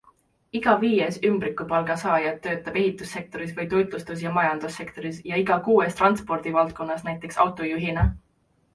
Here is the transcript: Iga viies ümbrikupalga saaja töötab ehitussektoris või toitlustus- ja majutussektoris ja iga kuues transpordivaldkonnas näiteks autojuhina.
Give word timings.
Iga 0.59 0.71
viies 0.83 1.19
ümbrikupalga 1.29 1.97
saaja 2.05 2.31
töötab 2.47 2.81
ehitussektoris 2.85 3.53
või 3.61 3.67
toitlustus- 3.75 4.25
ja 4.27 4.35
majutussektoris 4.41 5.23
ja 5.33 5.41
iga 5.45 5.63
kuues 5.71 6.03
transpordivaldkonnas 6.03 7.11
näiteks 7.13 7.43
autojuhina. 7.47 8.13